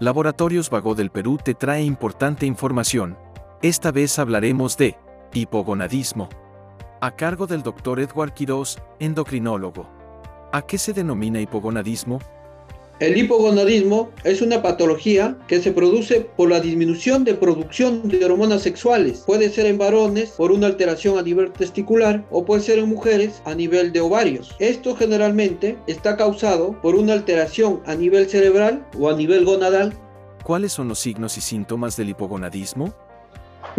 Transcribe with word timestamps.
Laboratorios 0.00 0.70
Vago 0.70 0.94
del 0.94 1.10
Perú 1.10 1.38
te 1.42 1.54
trae 1.54 1.82
importante 1.82 2.46
información. 2.46 3.18
Esta 3.62 3.90
vez 3.90 4.20
hablaremos 4.20 4.76
de 4.76 4.96
hipogonadismo. 5.34 6.28
A 7.00 7.16
cargo 7.16 7.48
del 7.48 7.64
Dr. 7.64 7.98
Edward 7.98 8.32
Quiroz, 8.32 8.78
endocrinólogo. 9.00 9.88
¿A 10.52 10.62
qué 10.62 10.78
se 10.78 10.92
denomina 10.92 11.40
hipogonadismo? 11.40 12.20
El 13.00 13.16
hipogonadismo 13.16 14.10
es 14.24 14.42
una 14.42 14.60
patología 14.60 15.38
que 15.46 15.60
se 15.60 15.70
produce 15.70 16.22
por 16.36 16.50
la 16.50 16.58
disminución 16.58 17.22
de 17.22 17.34
producción 17.34 18.08
de 18.08 18.24
hormonas 18.24 18.62
sexuales. 18.62 19.22
Puede 19.24 19.50
ser 19.50 19.66
en 19.66 19.78
varones 19.78 20.30
por 20.30 20.50
una 20.50 20.66
alteración 20.66 21.16
a 21.16 21.22
nivel 21.22 21.52
testicular 21.52 22.26
o 22.32 22.44
puede 22.44 22.60
ser 22.60 22.80
en 22.80 22.88
mujeres 22.88 23.40
a 23.44 23.54
nivel 23.54 23.92
de 23.92 24.00
ovarios. 24.00 24.56
Esto 24.58 24.96
generalmente 24.96 25.78
está 25.86 26.16
causado 26.16 26.72
por 26.82 26.96
una 26.96 27.12
alteración 27.12 27.82
a 27.86 27.94
nivel 27.94 28.28
cerebral 28.28 28.84
o 28.98 29.08
a 29.08 29.14
nivel 29.14 29.44
gonadal. 29.44 29.94
¿Cuáles 30.42 30.72
son 30.72 30.88
los 30.88 30.98
signos 30.98 31.38
y 31.38 31.40
síntomas 31.40 31.96
del 31.96 32.08
hipogonadismo? 32.08 32.92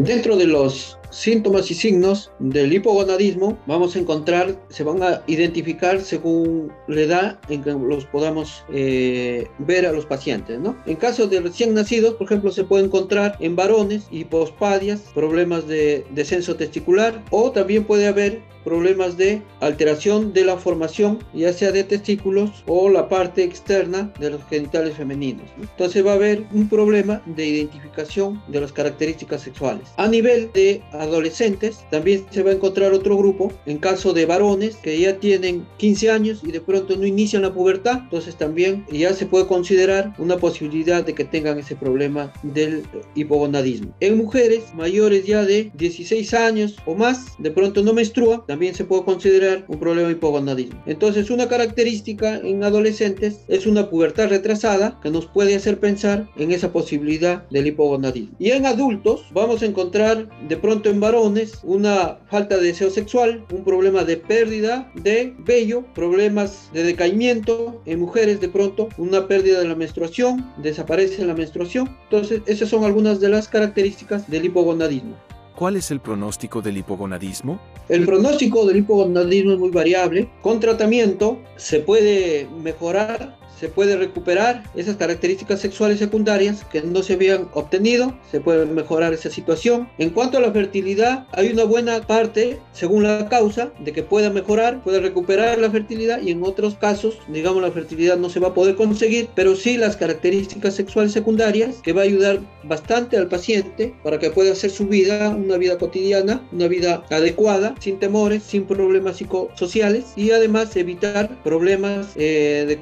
Dentro 0.03 0.37
de 0.37 0.47
los 0.47 0.97
síntomas 1.09 1.69
y 1.71 1.73
signos 1.73 2.31
del 2.39 2.71
hipogonadismo 2.71 3.57
vamos 3.65 3.95
a 3.95 3.99
encontrar, 3.99 4.55
se 4.69 4.85
van 4.85 5.03
a 5.03 5.21
identificar 5.27 5.99
según 5.99 6.71
la 6.87 7.01
edad 7.01 7.39
en 7.49 7.63
que 7.63 7.71
los 7.71 8.05
podamos 8.05 8.63
eh, 8.71 9.47
ver 9.57 9.85
a 9.85 9.91
los 9.91 10.05
pacientes. 10.05 10.57
¿no? 10.59 10.77
En 10.85 10.95
caso 10.95 11.27
de 11.27 11.41
recién 11.41 11.73
nacidos, 11.73 12.13
por 12.13 12.27
ejemplo, 12.27 12.51
se 12.51 12.63
puede 12.63 12.85
encontrar 12.85 13.35
en 13.41 13.57
varones 13.57 14.07
hipospadias, 14.09 15.01
problemas 15.13 15.67
de 15.67 16.05
descenso 16.11 16.55
testicular 16.55 17.21
o 17.31 17.51
también 17.51 17.83
puede 17.83 18.07
haber 18.07 18.41
problemas 18.63 19.17
de 19.17 19.41
alteración 19.61 20.33
de 20.33 20.45
la 20.45 20.57
formación, 20.57 21.19
ya 21.33 21.53
sea 21.53 21.71
de 21.71 21.83
testículos 21.83 22.63
o 22.67 22.89
la 22.89 23.09
parte 23.09 23.43
externa 23.43 24.13
de 24.19 24.31
los 24.31 24.43
genitales 24.45 24.95
femeninos. 24.95 25.49
Entonces 25.59 26.05
va 26.05 26.11
a 26.11 26.15
haber 26.15 26.45
un 26.53 26.67
problema 26.69 27.21
de 27.25 27.47
identificación 27.47 28.41
de 28.47 28.61
las 28.61 28.71
características 28.71 29.41
sexuales. 29.41 29.88
A 29.97 30.07
nivel 30.07 30.49
de 30.53 30.81
adolescentes, 30.91 31.79
también 31.91 32.25
se 32.31 32.43
va 32.43 32.51
a 32.51 32.53
encontrar 32.53 32.93
otro 32.93 33.17
grupo, 33.17 33.51
en 33.65 33.77
caso 33.77 34.13
de 34.13 34.25
varones 34.25 34.75
que 34.77 34.99
ya 34.99 35.17
tienen 35.19 35.65
15 35.77 36.09
años 36.11 36.41
y 36.43 36.51
de 36.51 36.61
pronto 36.61 36.95
no 36.95 37.05
inician 37.05 37.41
la 37.41 37.53
pubertad, 37.53 38.01
entonces 38.03 38.35
también 38.35 38.85
ya 38.91 39.13
se 39.13 39.25
puede 39.25 39.47
considerar 39.47 40.13
una 40.17 40.37
posibilidad 40.37 41.03
de 41.03 41.13
que 41.13 41.25
tengan 41.25 41.59
ese 41.59 41.75
problema 41.75 42.31
del 42.43 42.83
hipogonadismo. 43.15 43.93
En 43.99 44.17
mujeres 44.17 44.63
mayores 44.73 45.25
ya 45.25 45.43
de 45.43 45.71
16 45.75 46.33
años 46.33 46.75
o 46.85 46.95
más, 46.95 47.33
de 47.39 47.51
pronto 47.51 47.83
no 47.83 47.93
menstrua, 47.93 48.45
también 48.47 48.75
se 48.75 48.85
puede 48.85 49.03
considerar 49.03 49.65
un 49.67 49.79
problema 49.79 50.07
de 50.07 50.13
hipogonadismo. 50.15 50.81
Entonces, 50.85 51.29
una 51.29 51.47
característica 51.47 52.37
en 52.37 52.63
adolescentes 52.63 53.39
es 53.47 53.65
una 53.65 53.89
pubertad 53.89 54.29
retrasada 54.29 54.99
que 55.01 55.11
nos 55.11 55.25
puede 55.25 55.55
hacer 55.55 55.79
pensar 55.79 56.29
en 56.37 56.51
esa 56.51 56.71
posibilidad 56.71 57.47
del 57.49 57.67
hipogonadismo. 57.67 58.35
Y 58.39 58.51
en 58.51 58.65
adultos 58.65 59.25
vamos 59.31 59.61
a 59.61 59.65
encontrar 59.69 60.29
de 60.47 60.57
pronto 60.57 60.89
en 60.89 60.99
varones 60.99 61.59
una 61.63 62.19
falta 62.29 62.57
de 62.57 62.67
deseo 62.67 62.89
sexual, 62.89 63.45
un 63.51 63.63
problema 63.63 64.03
de 64.03 64.17
pérdida 64.17 64.91
de 64.95 65.33
vello, 65.39 65.83
problemas 65.93 66.69
de 66.73 66.83
decaimiento, 66.83 67.81
en 67.85 67.99
mujeres 67.99 68.41
de 68.41 68.49
pronto 68.49 68.89
una 68.97 69.27
pérdida 69.27 69.59
de 69.59 69.67
la 69.67 69.75
menstruación, 69.75 70.51
desaparece 70.57 71.25
la 71.25 71.33
menstruación. 71.33 71.95
Entonces, 72.03 72.41
esas 72.45 72.69
son 72.69 72.83
algunas 72.83 73.19
de 73.19 73.29
las 73.29 73.47
características 73.47 74.29
del 74.29 74.45
hipogonadismo. 74.45 75.15
¿Cuál 75.55 75.75
es 75.75 75.91
el 75.91 75.99
pronóstico 75.99 76.61
del 76.61 76.77
hipogonadismo? 76.77 77.59
El 77.89 78.05
pronóstico 78.05 78.65
del 78.65 78.77
hipogonadismo 78.77 79.51
es 79.51 79.59
muy 79.59 79.71
variable. 79.71 80.29
Con 80.41 80.61
tratamiento 80.61 81.37
se 81.57 81.81
puede 81.81 82.47
mejorar 82.63 83.38
se 83.59 83.67
puede 83.69 83.97
recuperar 83.97 84.63
esas 84.75 84.95
características 84.95 85.59
sexuales 85.59 85.99
secundarias 85.99 86.65
que 86.71 86.81
no 86.81 87.03
se 87.03 87.13
habían 87.13 87.47
obtenido, 87.53 88.13
se 88.31 88.39
puede 88.39 88.65
mejorar 88.65 89.13
esa 89.13 89.29
situación. 89.29 89.89
En 89.97 90.11
cuanto 90.11 90.37
a 90.37 90.41
la 90.41 90.51
fertilidad, 90.51 91.27
hay 91.31 91.49
una 91.49 91.65
buena 91.65 92.01
parte, 92.01 92.59
según 92.73 93.03
la 93.03 93.27
causa, 93.29 93.71
de 93.79 93.91
que 93.91 94.03
pueda 94.03 94.29
mejorar, 94.29 94.81
puede 94.83 94.99
recuperar 94.99 95.57
la 95.59 95.69
fertilidad 95.69 96.21
y 96.21 96.31
en 96.31 96.43
otros 96.43 96.75
casos, 96.75 97.17
digamos, 97.27 97.61
la 97.61 97.71
fertilidad 97.71 98.17
no 98.17 98.29
se 98.29 98.39
va 98.39 98.49
a 98.49 98.53
poder 98.53 98.75
conseguir, 98.75 99.29
pero 99.35 99.55
sí 99.55 99.77
las 99.77 99.97
características 99.97 100.75
sexuales 100.75 101.11
secundarias 101.11 101.77
que 101.83 101.93
va 101.93 102.01
a 102.01 102.05
ayudar 102.05 102.39
bastante 102.63 103.17
al 103.17 103.27
paciente 103.27 103.93
para 104.03 104.19
que 104.19 104.29
pueda 104.29 104.53
hacer 104.53 104.69
su 104.69 104.87
vida, 104.87 105.29
una 105.29 105.57
vida 105.57 105.77
cotidiana, 105.77 106.47
una 106.51 106.67
vida 106.67 107.03
adecuada, 107.09 107.75
sin 107.79 107.99
temores, 107.99 108.43
sin 108.43 108.65
problemas 108.65 109.17
psicosociales 109.17 110.05
y 110.15 110.31
además 110.31 110.75
evitar 110.75 111.41
problemas 111.43 112.07
eh, 112.15 112.65
de 112.67 112.81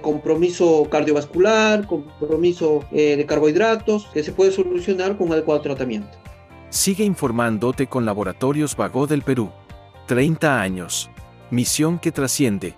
cardiovascular, 0.90 1.85
compromiso 1.88 2.84
eh, 2.91 3.16
de 3.16 3.25
carbohidratos, 3.25 4.07
que 4.13 4.23
se 4.23 4.31
puede 4.31 4.51
solucionar 4.51 5.18
con 5.18 5.31
adecuado 5.31 5.62
tratamiento. 5.62 6.18
Sigue 6.69 7.03
informándote 7.03 7.88
con 7.88 8.06
Laboratorios 8.06 8.75
Vago 8.75 9.07
del 9.07 9.22
Perú. 9.22 9.50
30 10.07 10.62
años. 10.62 11.09
Misión 11.50 12.00
que 12.00 12.12
trasciende. 12.12 12.75